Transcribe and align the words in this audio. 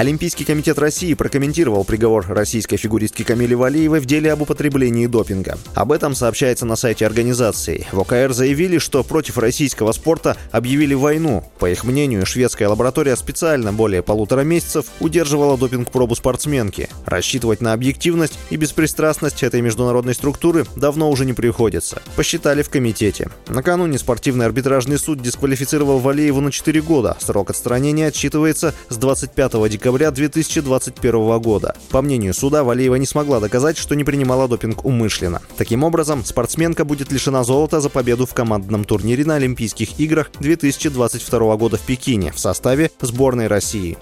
Олимпийский 0.00 0.46
комитет 0.46 0.78
России 0.78 1.12
прокомментировал 1.12 1.84
приговор 1.84 2.24
российской 2.26 2.78
фигуристки 2.78 3.22
Камиле 3.22 3.54
Валиевой 3.54 4.00
в 4.00 4.06
деле 4.06 4.32
об 4.32 4.40
употреблении 4.40 5.06
допинга. 5.06 5.58
Об 5.74 5.92
этом 5.92 6.14
сообщается 6.14 6.64
на 6.64 6.76
сайте 6.76 7.04
организации. 7.04 7.86
В 7.92 8.00
ОКР 8.00 8.32
заявили, 8.32 8.78
что 8.78 9.04
против 9.04 9.36
российского 9.36 9.92
спорта 9.92 10.38
объявили 10.52 10.94
войну. 10.94 11.44
По 11.58 11.68
их 11.68 11.84
мнению, 11.84 12.24
шведская 12.24 12.68
лаборатория 12.68 13.14
специально 13.14 13.74
более 13.74 14.02
полутора 14.02 14.40
месяцев 14.40 14.86
удерживала 15.00 15.58
допинг-пробу 15.58 16.16
спортсменки. 16.16 16.88
Рассчитывать 17.04 17.60
на 17.60 17.74
объективность 17.74 18.38
и 18.48 18.56
беспристрастность 18.56 19.42
этой 19.42 19.60
международной 19.60 20.14
структуры 20.14 20.64
давно 20.76 21.10
уже 21.10 21.26
не 21.26 21.34
приходится. 21.34 22.00
Посчитали 22.16 22.62
в 22.62 22.70
комитете. 22.70 23.28
Накануне 23.48 23.98
спортивный 23.98 24.46
арбитражный 24.46 24.98
суд 24.98 25.20
дисквалифицировал 25.20 25.98
Валиеву 25.98 26.40
на 26.40 26.50
4 26.50 26.80
года. 26.80 27.18
Срок 27.20 27.50
отстранения 27.50 28.06
отсчитывается 28.06 28.74
с 28.88 28.96
25 28.96 29.68
декабря 29.68 29.89
декабря 29.90 30.12
2021 30.12 31.40
года. 31.40 31.74
По 31.90 32.00
мнению 32.00 32.32
суда, 32.32 32.62
Валиева 32.62 32.94
не 32.94 33.06
смогла 33.06 33.40
доказать, 33.40 33.76
что 33.76 33.96
не 33.96 34.04
принимала 34.04 34.46
допинг 34.46 34.84
умышленно. 34.84 35.42
Таким 35.56 35.82
образом, 35.82 36.24
спортсменка 36.24 36.84
будет 36.84 37.10
лишена 37.10 37.42
золота 37.42 37.80
за 37.80 37.88
победу 37.88 38.24
в 38.24 38.32
командном 38.32 38.84
турнире 38.84 39.24
на 39.24 39.34
Олимпийских 39.34 39.98
играх 39.98 40.30
2022 40.38 41.56
года 41.56 41.76
в 41.76 41.80
Пекине 41.80 42.30
в 42.30 42.38
составе 42.38 42.92
сборной 43.00 43.48
России. 43.48 43.98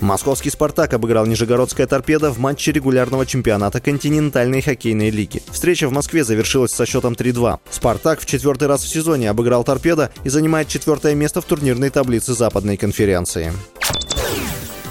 Московский 0.00 0.50
«Спартак» 0.50 0.94
обыграл 0.94 1.26
Нижегородская 1.26 1.86
«Торпеда» 1.86 2.32
в 2.32 2.38
матче 2.38 2.72
регулярного 2.72 3.24
чемпионата 3.24 3.80
континентальной 3.80 4.60
хоккейной 4.60 5.10
лиги. 5.10 5.42
Встреча 5.50 5.86
в 5.86 5.92
Москве 5.92 6.24
завершилась 6.24 6.72
со 6.72 6.86
счетом 6.86 7.12
3-2. 7.12 7.60
«Спартак» 7.70 8.20
в 8.20 8.26
четвертый 8.26 8.66
раз 8.66 8.82
в 8.82 8.88
сезоне 8.88 9.30
обыграл 9.30 9.62
«Торпеда» 9.62 10.10
и 10.24 10.28
занимает 10.28 10.66
четвертое 10.66 11.14
место 11.14 11.40
в 11.40 11.44
турнирной 11.44 11.90
таблице 11.90 12.34
Западной 12.34 12.76
конференции. 12.76 13.52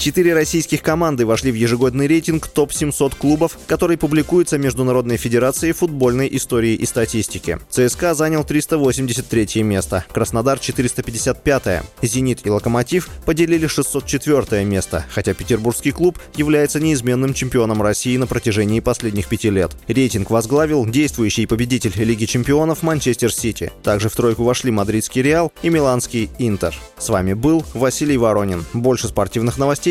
Четыре 0.02 0.34
российских 0.34 0.82
команды 0.82 1.28
вошли 1.28 1.52
в 1.52 1.54
ежегодный 1.54 2.08
рейтинг 2.08 2.48
топ-700 2.48 3.16
клубов, 3.20 3.56
который 3.68 3.98
публикуется 3.98 4.58
Международной 4.58 5.18
Федерацией 5.18 5.74
футбольной 5.74 6.28
истории 6.32 6.74
и 6.74 6.88
статистики. 6.88 7.60
ЦСКА 7.70 8.16
занял 8.16 8.44
383 8.44 9.62
место, 9.62 10.04
Краснодар 10.12 10.58
455, 10.58 11.84
Зенит 12.02 12.40
и 12.48 12.50
Локомотив 12.50 13.10
поделили 13.28 13.68
604 13.68 14.66
место, 14.66 15.06
хотя 15.12 15.36
петербургский 15.36 15.92
клуб 15.92 16.18
является 16.36 16.80
неизменным 16.80 17.36
чемпионом 17.36 17.84
России 17.84 18.18
на 18.18 18.26
протяжении 18.26 18.80
последних 18.80 19.28
пяти 19.28 19.52
лет. 19.52 19.70
Рейтинг 19.88 20.32
возглавил 20.32 20.84
действующий 20.88 21.46
победитель 21.46 21.94
Лиги 22.04 22.26
чемпионов 22.26 22.82
Манчестер 22.82 23.32
Сити. 23.32 23.72
Также 23.84 24.10
в 24.10 24.16
тройку 24.16 24.46
вошли 24.46 24.72
мадридский 24.72 25.22
Реал 25.22 25.54
и 25.62 25.70
миланский 25.70 26.32
Интер. 26.40 26.76
С 26.98 27.10
вами 27.10 27.34
был 27.34 27.64
Василий 27.76 28.18
Воронин. 28.18 28.66
Больше 28.74 29.08
спортивных 29.08 29.60
новостей 29.60 29.91